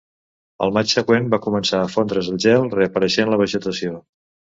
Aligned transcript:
Al 0.67 0.71
maig 0.77 0.93
següent 0.93 1.27
va 1.33 1.39
començar 1.43 1.81
a 1.81 1.89
fondre's 1.95 2.29
el 2.31 2.39
gel 2.47 2.65
reapareixent 2.77 3.31
la 3.35 3.39
vegetació. 3.43 3.93